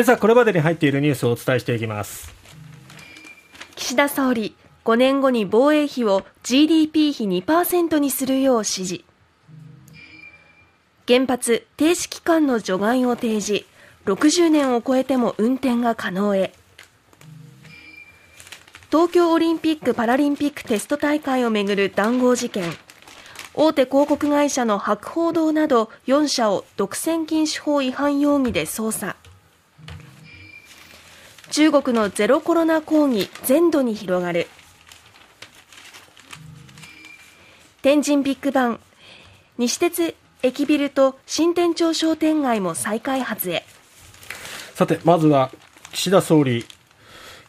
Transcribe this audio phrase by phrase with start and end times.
[0.00, 2.32] 今朝これまでに入っているニュースをお伝えしていきます。
[3.76, 9.04] 岸田総理5年後に防衛費を GDP 比2%にするよう指示。
[11.06, 13.66] 原発停止期間の除外を提示。
[14.06, 16.54] 60年を超えても運転が可能へ。
[18.90, 22.72] 東京オリンピック・パラリンピックテスト大会をめぐる談合事件。
[23.52, 29.16] 大手広告会社の博報堂など4社を独占禁止法違反容疑で捜査。
[31.50, 34.46] 中国のゼロコロナ抗議全土に広がる。
[37.82, 38.80] 天神ビッグバン
[39.58, 43.64] 西鉄駅ビルと新店長商店街も再開発へ。
[44.74, 45.50] さてまずは
[45.92, 46.64] 岸田総理。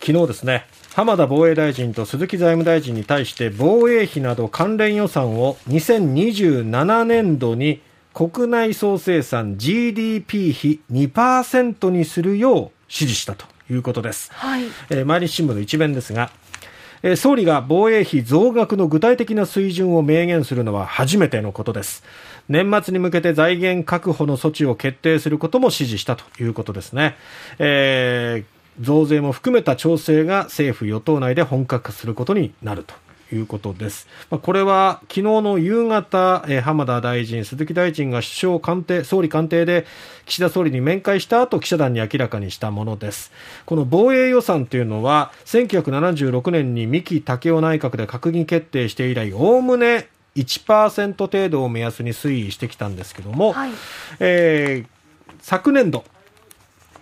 [0.00, 7.82] 昨日ですね浜田防衛大臣と鈴木財務大臣に対して防衛費など関連予算を2027年度に
[8.14, 13.59] 国内総生産 GDP 比2%にするよう指示したと。
[13.70, 14.64] いうことです、はい。
[14.90, 16.30] えー、毎日新聞の一面ですが
[17.02, 22.04] え総理が防衛費増額の具体的な水準を明言するのは初めてのことです。
[22.48, 27.16] 年末に向けて財源確保の措置を決定することも指示したということですね、
[27.58, 32.94] えー増税も含めた調整が政府・与党内で本格化することになると
[33.34, 34.08] いうことです。
[34.30, 39.86] まあ、これは昨日の夕方、えー、浜田大臣、鈴木大臣が首相官邸、総理官邸で
[40.26, 43.32] 岸田総理に面会した後、記者団に明らかにしたものです。
[43.66, 53.72] この防衛予算というのは、1976年に三木武夫内閣で閣議決定して以来、おおむね1%程度を目安に推移してきたんですけども、はい、
[54.20, 56.04] えー、昨年度、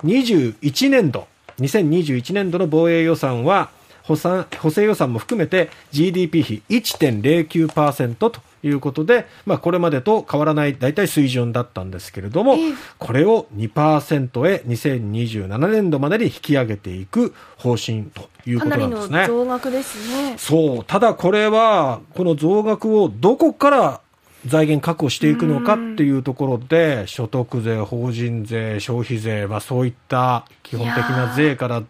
[0.05, 1.27] 21年度、
[1.61, 3.70] 2021年度の防衛予算は
[4.09, 4.17] 補
[4.61, 12.56] 補正予算も含めて GDP 比1.09%ということで、まあ、これまでと変わらない大体水準だったんですけれども、
[12.98, 19.27] これを2%へ2027年度までに引き上げていく方針ということなんですね。
[19.27, 20.34] 増額ですね。
[20.39, 20.84] そう。
[20.84, 24.01] ただこれは、この増額をどこから
[24.46, 31.83] 財源確保していくのかっていうところで、所得税、法人税、消費税、まあ、そういった基本的な税から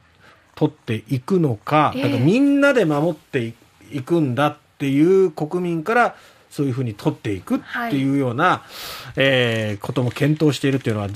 [0.58, 3.54] 取っていくのか、だからみんなで守って
[3.92, 6.16] いくんだっていう国民から
[6.50, 7.60] そういうふうに取っていくっ
[7.90, 8.62] ていうような、は
[9.10, 11.08] い、えー、ことも検討しているっていうのは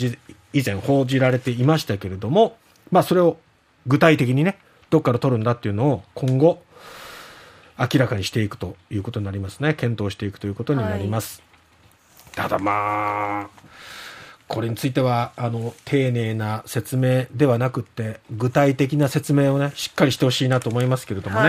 [0.52, 2.56] 以前報じられていましたけれども、
[2.92, 3.36] まあ、それを
[3.88, 4.58] 具体的にね
[4.90, 6.62] どっから取るんだっていうのを今後
[7.76, 9.74] 明らかにしていくということになりますね。
[9.74, 11.42] 検討していくということになります、
[12.36, 13.48] はい、ただまあ
[14.52, 21.48] これについてはあの丁寧な説明ではなくて具体的な説明をねしっかりしてほしいなと思いますけれどもね、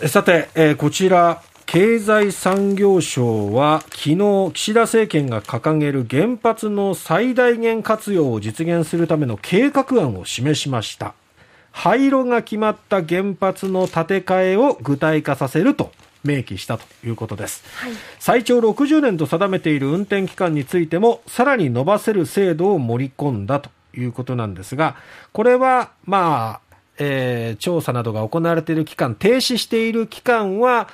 [0.00, 11.12] はい、さて、えー、こちら経済産業省は昨日岸田政権が掲げる原発の最大限活用を実現するための計画案を示しました。
[11.70, 15.90] 廃炉が決まった原発の建て替えを具体化させると
[16.24, 24.96] 明記したということです、はい、最長60年と定めている運転期間についてもさらに伸ばせる制度を盛り込んだということなんですが
[25.32, 30.88] これはまあ、えー、調査などが行われている期間停止している期間は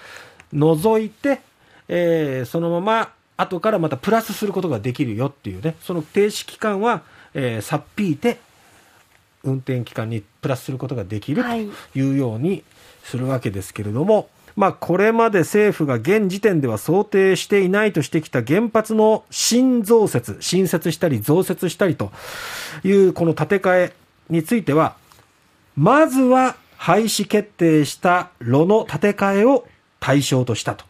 [0.52, 1.40] 除いて、
[1.88, 7.02] えー、そのまま後からまたプラスすることができるよっていうねその停止期間は、
[7.32, 8.38] えー、さっぴいて
[9.42, 11.70] 運転期間にプラスすることができるとい。
[12.12, 12.62] うように
[13.04, 14.26] するわけですけれども、はい、
[14.60, 22.12] まあ、これまで政府が現時点では想定していないとしてきた原発の新増設、新設したり増設したりと
[22.84, 23.92] いうこの建て替え
[24.28, 24.96] については、
[25.76, 29.66] まずは廃止決定した炉の建て替えを
[29.98, 30.84] 対象としたと。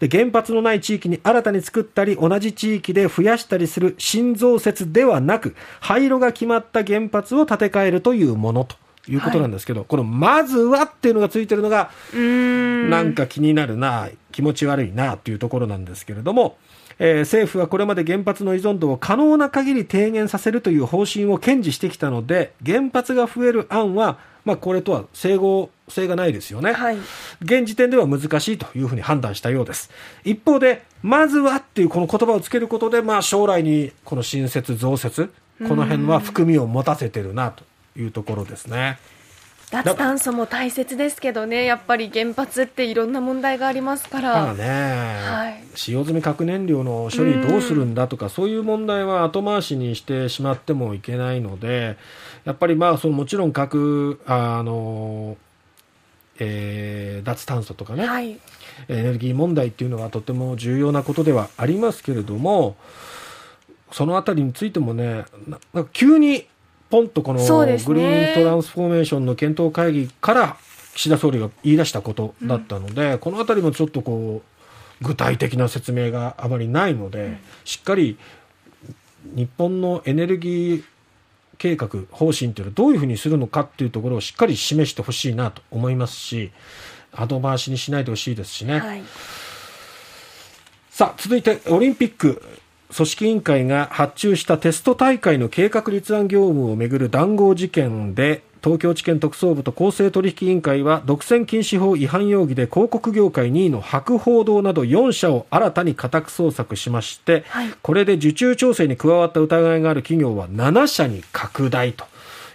[0.00, 8.74] で原発のない地域に新たに作ったり同じ地域で増やしたりする新増設ではなく廃炉が決まった原発を建て替えるというものと
[9.10, 16.56] いうことなんですけど、はい、このまずはっていうのがついてるのがなんか気になるな気持ち悪いなというところなんですけれども、
[16.98, 24.18] えー、政府はこれまで原発の依存度を可能な限り低減させるという方針を堅持してきたので原発が増える案は
[24.48, 26.96] まあ、これとは整合性がないですよね、はい、
[27.42, 29.90] 現時点では難しいというふうに判断したようです。
[30.24, 35.30] 一方でまずはっていうこの言葉をつけることで、まあ、将来にこの新設増設
[35.66, 37.64] この辺は含みを持たせてるなと
[37.98, 38.98] いうところですね。
[39.70, 44.32] 脱炭素も大切ですけどね、やっぱり原発っていろんな問題がありますから。
[44.32, 51.98] まあね、はい、使用済み核燃料の処理どうするんだとか、そういう問題は後回しにしてしまってもいけないので、
[52.46, 55.36] やっぱりまあそのもちろん核、あの、
[56.38, 58.38] えー、脱炭素とかね、はい、
[58.88, 62.76] エネルギー問題っていうのはとても重要なことではありますけれども、
[63.92, 65.26] そのあたりについてもね、
[65.92, 66.46] 急に
[66.90, 70.56] ポンとこのグリーントランスフォーメーションの検討会議から
[70.94, 74.42] 岸田総理が言い出したことだったので、うん、このあたりもちょっとこ
[75.00, 78.18] う、具体的な説明があまりないので、うん、しっかり
[79.24, 80.84] 日本のエネルギー
[81.58, 86.50] 計画、方針というのはどういうふうにするのかっていうところをしっかり示してほしいなと思いますし、
[87.12, 88.80] 後回しにしないでほしいですしね。
[88.80, 89.02] はい、
[90.90, 92.42] さあ、続いてオリンピック。
[92.94, 112.06] 組織委員会が発注したテスト大会の計画立案業務をめぐる談合事件で東京地検特捜部と公正取引委員会は独占禁止法違反容疑で広告業界2位の博報堂など4社を新たに家宅捜索しまして、はい、これで受注調整に加わった疑いがある企業は7社に拡大と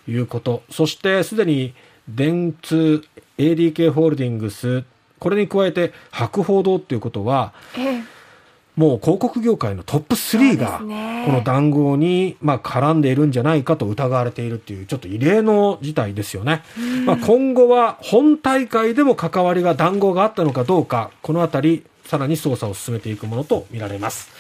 [0.08, 0.64] いうこと。
[0.70, 1.74] そしてすでに
[2.10, 3.04] 電通
[3.38, 4.84] ADK ホールディングス
[5.20, 8.03] これに加えて博報堂ということは、ええ
[8.76, 16.64] もう広告業界のトップ3が、この談合に、まあ、絡んでいるんじゃないかと疑われているっていう、ちょっと異例の事態ですよね。
[17.06, 24.32] まあ、今後は本大会でも関わりが談合があったのかどうか、このあたり、さらに捜査を進めていくものとみられます。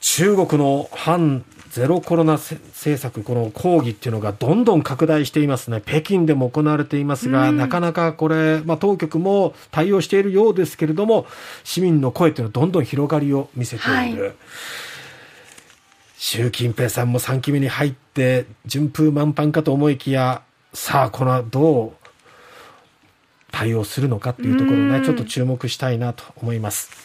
[0.00, 5.82] 中国の反ゼロコロナ政策、この抗議っていうのがどんどん拡大していますね。
[5.84, 11.26] 北京でも行われていますが、なかなかこれ、まあ、当局も対応しているようですけれども、
[11.64, 14.22] 市民の声っていうのはどんどん広がりを見せている。
[14.22, 14.32] はい、
[16.16, 20.42] 習近平さんも3期目に入って、順風満帆かと思いきや、
[20.72, 22.08] さあ、このどう
[23.50, 26.90] 対応するのかっていうところね、ちょっと注目したいなと思います。